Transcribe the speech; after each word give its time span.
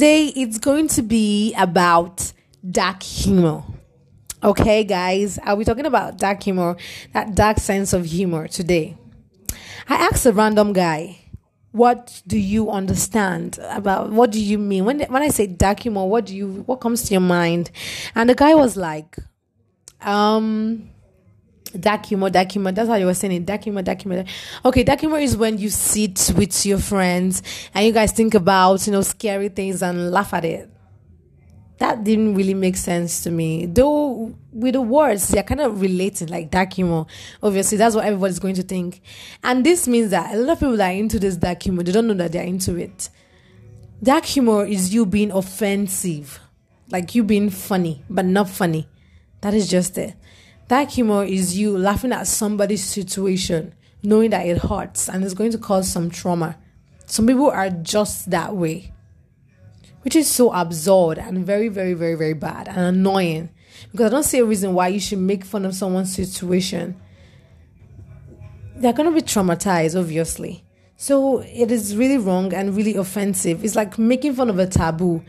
Today 0.00 0.26
it's 0.36 0.58
going 0.58 0.86
to 0.90 1.02
be 1.02 1.52
about 1.54 2.32
dark 2.70 3.02
humor. 3.02 3.64
Okay, 4.44 4.84
guys, 4.84 5.40
I'll 5.42 5.56
be 5.56 5.64
talking 5.64 5.86
about 5.86 6.18
dark 6.18 6.40
humor, 6.40 6.76
that 7.14 7.34
dark 7.34 7.58
sense 7.58 7.92
of 7.92 8.04
humor 8.04 8.46
today. 8.46 8.96
I 9.88 9.96
asked 9.96 10.24
a 10.24 10.30
random 10.30 10.72
guy, 10.72 11.18
"What 11.72 12.22
do 12.28 12.38
you 12.38 12.70
understand 12.70 13.58
about? 13.70 14.12
What 14.12 14.30
do 14.30 14.40
you 14.40 14.56
mean 14.56 14.84
when 14.84 15.00
when 15.00 15.22
I 15.22 15.30
say 15.30 15.48
dark 15.48 15.80
humor? 15.80 16.06
What 16.06 16.26
do 16.26 16.36
you 16.36 16.62
what 16.66 16.76
comes 16.76 17.02
to 17.08 17.14
your 17.14 17.20
mind?" 17.20 17.72
And 18.14 18.30
the 18.30 18.36
guy 18.36 18.54
was 18.54 18.76
like, 18.76 19.16
"Um." 20.00 20.90
Dark 21.70 22.06
humor, 22.06 22.30
dark 22.30 22.52
humor. 22.52 22.72
That's 22.72 22.88
how 22.88 22.96
you 22.96 23.06
were 23.06 23.14
saying 23.14 23.32
it. 23.32 23.46
Dark 23.46 23.64
humor, 23.64 23.82
dark 23.82 24.02
humor. 24.02 24.24
Okay, 24.64 24.84
dark 24.84 25.00
humor 25.00 25.18
is 25.18 25.36
when 25.36 25.58
you 25.58 25.70
sit 25.70 26.32
with 26.36 26.66
your 26.66 26.78
friends 26.78 27.42
and 27.74 27.86
you 27.86 27.92
guys 27.92 28.12
think 28.12 28.34
about, 28.34 28.86
you 28.86 28.92
know, 28.92 29.02
scary 29.02 29.48
things 29.48 29.82
and 29.82 30.10
laugh 30.10 30.34
at 30.34 30.44
it. 30.44 30.70
That 31.78 32.02
didn't 32.02 32.34
really 32.34 32.54
make 32.54 32.76
sense 32.76 33.22
to 33.22 33.30
me. 33.30 33.66
Though 33.66 34.34
with 34.52 34.74
the 34.74 34.82
words, 34.82 35.28
they're 35.28 35.44
kind 35.44 35.60
of 35.60 35.80
relating, 35.80 36.28
like 36.28 36.50
dark 36.50 36.72
humor. 36.72 37.06
Obviously, 37.40 37.78
that's 37.78 37.94
what 37.94 38.04
everybody's 38.04 38.40
going 38.40 38.56
to 38.56 38.64
think. 38.64 39.00
And 39.44 39.64
this 39.64 39.86
means 39.86 40.10
that 40.10 40.34
a 40.34 40.38
lot 40.38 40.54
of 40.54 40.58
people 40.58 40.76
that 40.76 40.90
are 40.90 40.98
into 40.98 41.20
this 41.20 41.36
dark 41.36 41.62
humor, 41.62 41.84
they 41.84 41.92
don't 41.92 42.08
know 42.08 42.14
that 42.14 42.32
they're 42.32 42.42
into 42.42 42.74
it. 42.76 43.10
Dark 44.02 44.24
humor 44.24 44.64
is 44.64 44.92
you 44.92 45.06
being 45.06 45.30
offensive. 45.30 46.40
Like 46.90 47.14
you 47.14 47.22
being 47.22 47.50
funny, 47.50 48.02
but 48.08 48.24
not 48.24 48.48
funny. 48.48 48.88
That 49.42 49.54
is 49.54 49.68
just 49.68 49.96
it. 49.98 50.14
Dark 50.68 50.90
humor 50.90 51.24
is 51.24 51.56
you 51.56 51.78
laughing 51.78 52.12
at 52.12 52.26
somebody's 52.26 52.84
situation, 52.84 53.74
knowing 54.02 54.28
that 54.30 54.46
it 54.46 54.58
hurts 54.58 55.08
and 55.08 55.24
it's 55.24 55.32
going 55.32 55.50
to 55.52 55.58
cause 55.58 55.90
some 55.90 56.10
trauma. 56.10 56.58
Some 57.06 57.26
people 57.26 57.50
are 57.50 57.70
just 57.70 58.30
that 58.30 58.54
way, 58.54 58.92
which 60.02 60.14
is 60.14 60.30
so 60.30 60.52
absurd 60.52 61.16
and 61.16 61.46
very, 61.46 61.68
very, 61.68 61.94
very, 61.94 62.16
very 62.16 62.34
bad 62.34 62.68
and 62.68 62.80
annoying. 62.80 63.48
Because 63.90 64.08
I 64.08 64.10
don't 64.10 64.24
see 64.24 64.40
a 64.40 64.44
reason 64.44 64.74
why 64.74 64.88
you 64.88 65.00
should 65.00 65.20
make 65.20 65.42
fun 65.42 65.64
of 65.64 65.74
someone's 65.74 66.14
situation. 66.14 67.00
They're 68.76 68.92
going 68.92 69.08
to 69.08 69.14
be 69.14 69.22
traumatized, 69.22 69.98
obviously. 69.98 70.64
So 70.98 71.38
it 71.38 71.70
is 71.70 71.96
really 71.96 72.18
wrong 72.18 72.52
and 72.52 72.76
really 72.76 72.96
offensive. 72.96 73.64
It's 73.64 73.74
like 73.74 73.98
making 73.98 74.34
fun 74.34 74.50
of 74.50 74.58
a 74.58 74.66
taboo 74.66 75.24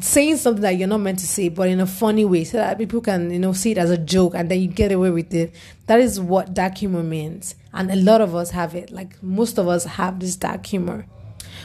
saying 0.00 0.36
something 0.38 0.62
that 0.62 0.76
you're 0.76 0.88
not 0.88 1.00
meant 1.00 1.18
to 1.20 1.26
say, 1.26 1.48
but 1.48 1.68
in 1.68 1.80
a 1.80 1.86
funny 1.86 2.24
way, 2.24 2.44
so 2.44 2.58
that 2.58 2.78
people 2.78 3.00
can, 3.00 3.30
you 3.30 3.38
know, 3.38 3.52
see 3.52 3.72
it 3.72 3.78
as 3.78 3.90
a 3.90 3.98
joke 3.98 4.34
and 4.34 4.50
then 4.50 4.60
you 4.60 4.68
get 4.68 4.92
away 4.92 5.10
with 5.10 5.32
it. 5.34 5.54
That 5.86 6.00
is 6.00 6.20
what 6.20 6.54
dark 6.54 6.78
humor 6.78 7.02
means. 7.02 7.54
And 7.72 7.90
a 7.90 7.96
lot 7.96 8.20
of 8.20 8.34
us 8.34 8.50
have 8.50 8.74
it. 8.74 8.90
Like 8.90 9.22
most 9.22 9.58
of 9.58 9.68
us 9.68 9.84
have 9.84 10.20
this 10.20 10.36
dark 10.36 10.66
humor. 10.66 11.06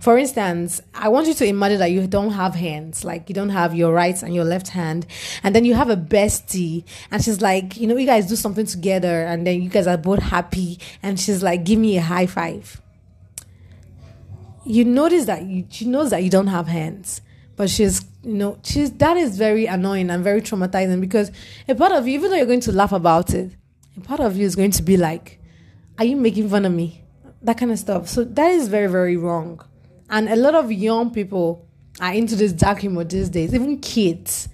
For 0.00 0.18
instance, 0.18 0.80
I 0.94 1.08
want 1.08 1.28
you 1.28 1.34
to 1.34 1.46
imagine 1.46 1.78
that 1.78 1.92
you 1.92 2.06
don't 2.06 2.32
have 2.32 2.54
hands, 2.54 3.04
like 3.04 3.28
you 3.28 3.34
don't 3.34 3.50
have 3.50 3.74
your 3.74 3.92
right 3.92 4.20
and 4.20 4.34
your 4.34 4.44
left 4.44 4.68
hand, 4.68 5.06
and 5.44 5.54
then 5.54 5.64
you 5.64 5.74
have 5.74 5.90
a 5.90 5.96
bestie, 5.96 6.84
and 7.10 7.22
she's 7.22 7.40
like, 7.40 7.76
you 7.76 7.86
know, 7.86 7.96
you 7.96 8.06
guys 8.06 8.26
do 8.26 8.34
something 8.34 8.66
together, 8.66 9.22
and 9.22 9.46
then 9.46 9.62
you 9.62 9.68
guys 9.68 9.86
are 9.86 9.96
both 9.96 10.18
happy, 10.18 10.80
and 11.04 11.20
she's 11.20 11.42
like, 11.42 11.62
give 11.62 11.78
me 11.78 11.98
a 11.98 12.02
high 12.02 12.26
five. 12.26 12.80
You 14.64 14.84
notice 14.84 15.26
that 15.26 15.44
you, 15.44 15.66
she 15.70 15.86
knows 15.86 16.10
that 16.10 16.24
you 16.24 16.30
don't 16.30 16.48
have 16.48 16.66
hands 16.66 17.20
but 17.56 17.68
she's 17.70 18.04
you 18.22 18.34
know 18.34 18.58
she's 18.62 18.90
that 18.92 19.16
is 19.16 19.36
very 19.36 19.66
annoying 19.66 20.10
and 20.10 20.22
very 20.24 20.40
traumatizing 20.40 21.00
because 21.00 21.30
a 21.68 21.74
part 21.74 21.92
of 21.92 22.06
you 22.06 22.14
even 22.14 22.30
though 22.30 22.36
you're 22.36 22.46
going 22.46 22.60
to 22.60 22.72
laugh 22.72 22.92
about 22.92 23.34
it 23.34 23.52
a 23.96 24.00
part 24.00 24.20
of 24.20 24.36
you 24.36 24.46
is 24.46 24.56
going 24.56 24.70
to 24.70 24.82
be 24.82 24.96
like 24.96 25.38
are 25.98 26.04
you 26.04 26.16
making 26.16 26.48
fun 26.48 26.64
of 26.64 26.72
me? 26.72 27.02
That 27.42 27.58
kind 27.58 27.70
of 27.70 27.78
stuff. 27.78 28.08
So 28.08 28.24
that 28.24 28.50
is 28.50 28.68
very 28.68 28.86
very 28.86 29.16
wrong. 29.16 29.60
And 30.10 30.28
a 30.28 30.36
lot 30.36 30.54
of 30.54 30.70
young 30.72 31.10
people 31.10 31.66
are 32.00 32.12
into 32.12 32.36
this 32.36 32.52
dark 32.52 32.80
humor 32.80 33.04
these 33.04 33.28
days 33.28 33.54
even 33.54 33.78
kids. 33.78 34.48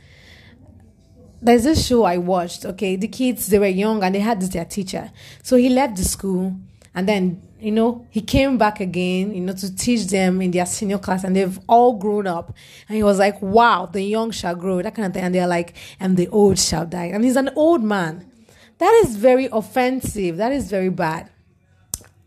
There's 1.41 1.65
this 1.65 1.87
show 1.87 2.03
i 2.03 2.19
watched 2.19 2.65
okay? 2.65 2.97
The 2.97 3.09
kids 3.09 3.47
they 3.47 3.59
were 3.59 3.67
young 3.67 4.03
and 4.03 4.15
they 4.15 4.21
had 4.21 4.41
this 4.41 4.51
their 4.51 4.65
teacher. 4.65 5.11
So 5.43 5.57
he 5.57 5.69
left 5.69 5.97
the 5.97 6.05
school 6.05 6.57
and 6.95 7.09
then 7.09 7.43
you 7.61 7.73
know, 7.73 8.07
he 8.11 8.21
came 8.21 8.57
back 8.57 8.81
again, 8.81 9.35
you 9.35 9.41
know, 9.41 9.53
to 9.53 9.75
teach 9.75 10.07
them 10.07 10.41
in 10.41 10.53
their 10.53 10.67
senior 10.67 10.99
class, 10.99 11.25
and 11.25 11.35
they've 11.35 11.59
all 11.69 11.95
grown 11.95 12.27
up. 12.27 12.55
And 12.89 12.97
he 12.97 13.03
was 13.03 13.19
like, 13.19 13.41
wow, 13.43 13.87
the 13.87 14.03
young 14.03 14.31
shall 14.31 14.55
grow, 14.55 14.81
that 14.81 14.95
kind 14.95 15.07
of 15.07 15.13
thing. 15.13 15.25
And 15.25 15.35
they're 15.35 15.47
like, 15.47 15.75
and 15.99 16.17
the 16.17 16.29
old 16.29 16.59
shall 16.59 16.87
die. 16.87 17.07
And 17.07 17.25
he's 17.25 17.37
an 17.37 17.51
old 17.57 17.83
man. 17.83 18.31
That 18.79 19.03
is 19.05 19.17
very 19.17 19.49
offensive. 19.51 20.37
That 20.37 20.53
is 20.53 20.71
very 20.71 20.89
bad. 20.89 21.31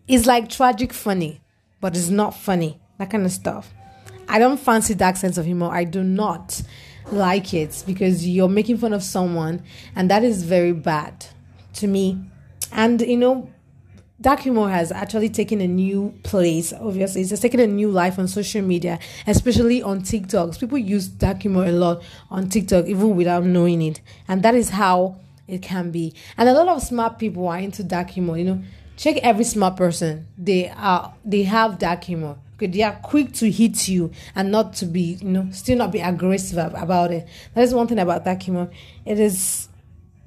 It's 0.08 0.26
like 0.26 0.50
tragic 0.50 0.92
funny, 0.92 1.40
but 1.80 1.96
it's 1.96 2.10
not 2.10 2.36
funny. 2.36 2.82
That 2.98 3.10
kind 3.10 3.26
of 3.26 3.32
stuff. 3.32 3.74
I 4.28 4.38
don't 4.38 4.60
fancy 4.60 4.96
dark 4.96 5.16
sense 5.16 5.38
of 5.38 5.46
humor. 5.46 5.70
I 5.72 5.86
do 5.86 6.04
not 6.04 6.62
like 7.12 7.54
it 7.54 7.84
because 7.88 8.28
you're 8.28 8.50
making 8.50 8.78
fun 8.78 8.92
of 8.92 9.02
someone, 9.02 9.64
and 9.96 10.10
that 10.12 10.24
is 10.24 10.44
very 10.44 10.74
bad 10.74 11.26
to 11.76 11.88
me. 11.88 12.20
And, 12.74 13.02
you 13.02 13.18
know, 13.18 13.50
dark 14.22 14.42
humor 14.42 14.70
has 14.70 14.92
actually 14.92 15.30
taken 15.30 15.62
a 15.62 15.68
new 15.68 16.14
place 16.24 16.74
obviously. 16.74 17.22
It's 17.22 17.32
just 17.32 17.42
taken 17.42 17.60
a 17.60 17.68
new 17.68 17.90
life 17.90 18.20
on 18.20 18.28
social 18.28 18.62
media 18.62 19.00
especially 19.26 19.82
on 19.82 20.04
tiktok 20.04 20.58
people 20.60 20.78
use 20.78 21.08
dark 21.08 21.42
humor 21.42 21.66
a 21.66 21.72
lot 21.72 22.04
on 22.30 22.48
tiktok 22.50 22.86
even 22.86 23.16
without 23.16 23.44
knowing 23.44 23.82
it. 23.82 24.02
And 24.28 24.44
that 24.44 24.56
is 24.56 24.70
how 24.70 25.18
it 25.48 25.62
can 25.62 25.92
be. 25.92 26.14
And 26.38 26.48
a 26.48 26.54
lot 26.54 26.68
of 26.68 26.84
smart 26.84 27.18
people 27.18 27.48
are 27.48 27.58
into 27.58 27.84
dark 27.84 28.12
humor 28.12 28.38
you 28.38 28.46
know. 28.46 28.62
Check 28.98 29.18
every 29.24 29.46
smart 29.46 29.78
person. 29.78 30.28
They 30.38 30.70
are 30.70 31.14
they 31.26 31.44
have 31.44 31.80
dark 31.80 32.04
humor. 32.04 32.38
Okay 32.56 32.68
they 32.68 32.84
are 32.84 32.94
quick 33.02 33.34
to 33.34 33.50
hit 33.50 33.88
you 33.88 34.12
and 34.36 34.52
not 34.52 34.74
to 34.76 34.86
be 34.86 35.18
you 35.20 35.30
know 35.30 35.48
still 35.52 35.78
not 35.78 35.92
be 35.92 36.00
aggressive 36.00 36.60
about 36.76 37.12
it. 37.12 37.28
That 37.56 37.64
is 37.64 37.74
one 37.74 37.88
thing 37.88 37.98
about 37.98 38.24
dark 38.24 38.44
humor. 38.44 38.70
It 39.04 39.20
is 39.20 39.68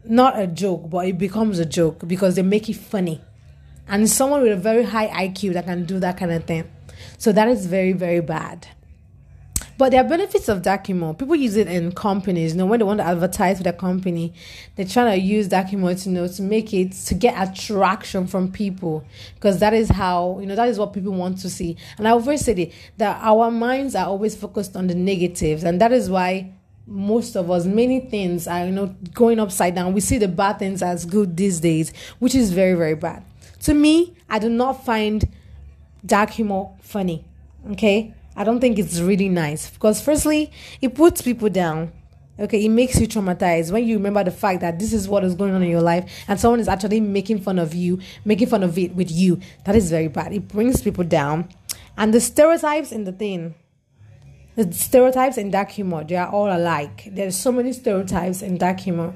not 0.05 0.39
a 0.39 0.49
joke 0.49 0.91
but 0.91 1.07
it 1.07 1.17
becomes 1.17 1.61
a 1.61 1.65
joke 1.65 2.07
because 2.09 2.35
they 2.35 2.43
make 2.43 2.69
it 2.69 2.75
funny 2.77 3.23
and 3.89 4.09
someone 4.09 4.43
with 4.43 4.53
a 4.53 4.57
very 4.57 4.85
high 4.85 5.09
IQ 5.29 5.55
that 5.55 5.65
can 5.65 5.85
do 5.85 5.99
that 6.01 6.17
kind 6.17 6.33
of 6.33 6.45
thing. 6.45 6.71
So 7.19 7.33
that 7.33 7.49
is 7.49 7.67
very, 7.67 7.93
very 7.93 8.21
bad. 8.21 8.69
But 9.77 9.91
there 9.91 10.05
are 10.05 10.09
benefits 10.09 10.49
of 10.49 10.63
dark 10.63 10.87
humor. 10.87 11.15
People 11.15 11.35
use 11.35 11.57
it 11.57 11.67
in 11.67 11.91
companies. 11.93 12.53
You 12.53 12.59
know, 12.59 12.67
when 12.67 12.79
they 12.79 12.85
want 12.85 13.01
to 13.01 13.07
advertise 13.07 13.57
for 13.57 13.65
their 13.65 13.73
company, 13.73 14.33
they're 14.77 14.87
trying 14.87 15.19
to 15.19 15.27
use 15.27 15.49
dark 15.49 15.69
humor 15.69 15.95
to 15.95 16.09
you 16.09 16.15
know 16.15 16.29
to 16.29 16.43
make 16.43 16.73
it 16.73 16.93
to 16.93 17.15
get 17.15 17.35
attraction 17.37 18.29
from 18.29 18.53
people 18.53 19.05
because 19.35 19.59
that 19.59 19.75
is 19.75 19.89
how 19.89 20.39
you 20.41 20.47
know 20.47 20.55
that 20.55 20.69
is 20.69 20.79
what 20.79 20.93
people 20.93 21.13
want 21.13 21.39
to 21.39 21.51
see. 21.51 21.77
And 21.99 22.07
I 22.07 22.13
always 22.13 22.45
say 22.45 22.73
that 22.99 23.19
our 23.21 23.51
minds 23.51 23.97
are 23.97 24.07
always 24.07 24.37
focused 24.37 24.77
on 24.77 24.87
the 24.87 24.95
negatives, 24.95 25.65
and 25.65 25.81
that 25.81 25.93
is 25.93 26.09
why 26.09 26.53
most 26.87 27.35
of 27.35 27.51
us 27.51 27.65
many 27.65 27.99
things 27.99 28.47
are 28.47 28.67
you 28.67 28.73
know 28.73 28.95
going 29.13 29.41
upside 29.41 29.75
down. 29.75 29.93
We 29.93 30.01
see 30.01 30.19
the 30.19 30.29
bad 30.29 30.61
things 30.61 30.83
as 30.83 31.05
good 31.05 31.37
these 31.37 31.59
days, 31.59 31.93
which 32.21 32.37
is 32.37 32.53
very 32.53 32.75
very 32.75 32.95
bad. 32.95 33.25
To 33.65 33.73
me, 33.73 34.15
I 34.29 34.39
do 34.39 34.51
not 34.51 34.85
find 34.85 35.27
dark 36.05 36.31
humor 36.31 36.69
funny. 36.83 37.25
Okay? 37.73 38.15
I 38.37 38.45
don't 38.45 38.61
think 38.61 38.79
it's 38.79 39.01
really 39.01 39.31
nice 39.31 39.71
because, 39.71 40.03
firstly, 40.03 40.53
it 40.83 40.95
puts 40.95 41.23
people 41.23 41.49
down. 41.49 41.93
Okay, 42.39 42.65
it 42.65 42.69
makes 42.69 43.01
you 43.01 43.07
traumatized 43.07 43.71
when 43.71 43.87
you 43.87 43.97
remember 43.97 44.25
the 44.25 44.33
fact 44.33 44.61
that 44.61 44.81
this 44.81 44.93
is 44.93 45.09
what 45.09 45.23
is 45.23 45.37
going 45.37 45.55
on 45.55 45.63
in 45.63 45.71
your 45.71 45.81
life 45.81 46.13
and 46.27 46.39
someone 46.39 46.59
is 46.59 46.67
actually 46.67 46.99
making 46.99 47.41
fun 47.41 47.61
of 47.61 47.73
you, 47.75 48.01
making 48.25 48.49
fun 48.49 48.65
of 48.65 48.77
it 48.77 48.95
with 48.95 49.11
you. 49.11 49.41
That 49.65 49.77
is 49.77 49.89
very 49.89 50.09
bad. 50.09 50.33
It 50.33 50.49
brings 50.49 50.83
people 50.83 51.05
down. 51.05 51.49
And 51.97 52.13
the 52.13 52.21
stereotypes 52.21 52.91
in 52.91 53.05
the 53.05 53.13
thing, 53.13 53.55
the 54.57 54.71
stereotypes 54.73 55.39
in 55.39 55.53
dark 55.53 55.71
humor, 55.71 56.03
they 56.03 56.17
are 56.17 56.29
all 56.29 56.53
alike. 56.53 57.09
There's 57.13 57.37
so 57.37 57.53
many 57.53 57.73
stereotypes 57.73 58.43
in 58.43 58.59
dark 58.59 58.81
humor, 58.81 59.15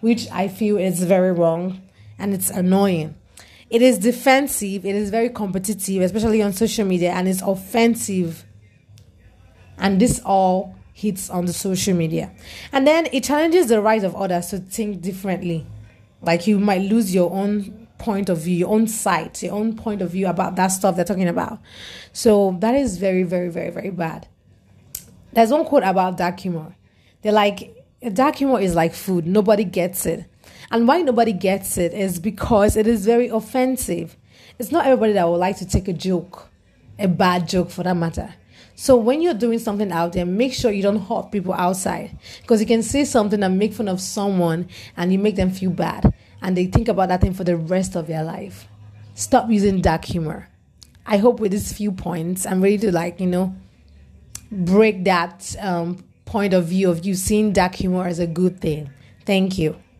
which 0.00 0.30
I 0.30 0.46
feel 0.46 0.78
is 0.78 1.02
very 1.02 1.32
wrong 1.32 1.82
and 2.20 2.32
it's 2.32 2.50
annoying. 2.50 3.16
It 3.70 3.82
is 3.82 3.98
defensive, 3.98 4.84
it 4.84 4.94
is 4.96 5.10
very 5.10 5.28
competitive, 5.28 6.02
especially 6.02 6.42
on 6.42 6.52
social 6.52 6.84
media, 6.84 7.12
and 7.12 7.28
it's 7.28 7.40
offensive. 7.40 8.44
And 9.78 10.00
this 10.00 10.20
all 10.24 10.74
hits 10.92 11.30
on 11.30 11.46
the 11.46 11.52
social 11.52 11.94
media. 11.94 12.32
And 12.72 12.86
then 12.86 13.08
it 13.12 13.24
challenges 13.24 13.68
the 13.68 13.80
right 13.80 14.02
of 14.02 14.14
others 14.16 14.48
to 14.48 14.58
think 14.58 15.00
differently. 15.00 15.66
Like 16.20 16.46
you 16.46 16.58
might 16.58 16.82
lose 16.82 17.14
your 17.14 17.30
own 17.30 17.86
point 17.96 18.28
of 18.28 18.38
view, 18.38 18.56
your 18.56 18.70
own 18.70 18.88
sight, 18.88 19.42
your 19.42 19.54
own 19.54 19.76
point 19.76 20.02
of 20.02 20.10
view 20.10 20.26
about 20.26 20.56
that 20.56 20.68
stuff 20.68 20.96
they're 20.96 21.04
talking 21.04 21.28
about. 21.28 21.60
So 22.12 22.56
that 22.60 22.74
is 22.74 22.98
very, 22.98 23.22
very, 23.22 23.50
very, 23.50 23.70
very 23.70 23.90
bad. 23.90 24.26
There's 25.32 25.50
one 25.50 25.64
quote 25.64 25.84
about 25.84 26.16
dark 26.16 26.40
humor. 26.40 26.74
They're 27.22 27.32
like, 27.32 27.76
dark 28.12 28.36
humor 28.36 28.60
is 28.60 28.74
like 28.74 28.94
food, 28.94 29.26
nobody 29.26 29.64
gets 29.64 30.06
it. 30.06 30.24
And 30.70 30.86
why 30.86 31.02
nobody 31.02 31.32
gets 31.32 31.76
it 31.78 31.92
is 31.92 32.18
because 32.20 32.76
it 32.76 32.86
is 32.86 33.04
very 33.04 33.28
offensive. 33.28 34.16
It's 34.58 34.70
not 34.70 34.86
everybody 34.86 35.14
that 35.14 35.28
would 35.28 35.36
like 35.36 35.56
to 35.58 35.66
take 35.66 35.88
a 35.88 35.92
joke, 35.92 36.48
a 36.98 37.08
bad 37.08 37.48
joke 37.48 37.70
for 37.70 37.82
that 37.82 37.96
matter. 37.96 38.34
So 38.76 38.96
when 38.96 39.20
you're 39.20 39.34
doing 39.34 39.58
something 39.58 39.90
out 39.90 40.12
there, 40.12 40.24
make 40.24 40.54
sure 40.54 40.70
you 40.70 40.82
don't 40.82 41.00
hurt 41.00 41.32
people 41.32 41.52
outside 41.52 42.16
because 42.40 42.60
you 42.60 42.66
can 42.66 42.82
say 42.82 43.04
something 43.04 43.42
and 43.42 43.58
make 43.58 43.74
fun 43.74 43.88
of 43.88 44.00
someone 44.00 44.68
and 44.96 45.12
you 45.12 45.18
make 45.18 45.36
them 45.36 45.50
feel 45.50 45.70
bad 45.70 46.14
and 46.40 46.56
they 46.56 46.66
think 46.66 46.88
about 46.88 47.08
that 47.08 47.20
thing 47.20 47.34
for 47.34 47.44
the 47.44 47.56
rest 47.56 47.96
of 47.96 48.06
their 48.06 48.22
life. 48.22 48.68
Stop 49.14 49.50
using 49.50 49.80
dark 49.80 50.04
humor. 50.04 50.48
I 51.04 51.16
hope 51.16 51.40
with 51.40 51.52
these 51.52 51.72
few 51.72 51.90
points, 51.92 52.46
I'm 52.46 52.62
ready 52.62 52.78
to 52.78 52.92
like, 52.92 53.18
you 53.20 53.26
know, 53.26 53.54
break 54.50 55.04
that 55.04 55.56
um, 55.58 56.04
point 56.24 56.54
of 56.54 56.66
view 56.66 56.90
of 56.90 57.04
you 57.04 57.14
seeing 57.14 57.52
dark 57.52 57.74
humor 57.74 58.06
as 58.06 58.18
a 58.18 58.26
good 58.26 58.60
thing. 58.60 58.90
Thank 59.26 59.58
you. 59.58 59.80